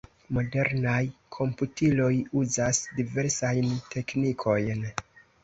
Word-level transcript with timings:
Modernaj 0.35 1.01
komputiloj 1.37 2.09
uzas 2.41 2.81
diversajn 3.01 3.71
teknikojn. 3.93 4.85